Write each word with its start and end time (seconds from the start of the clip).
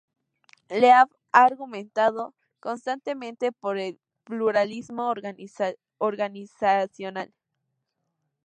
Leaf 0.71 1.11
ha 1.31 1.43
argumentado 1.45 2.33
constantemente 2.59 3.51
por 3.51 3.77
el 3.77 3.99
pluralismo 4.23 5.11
organizacional. 5.99 7.31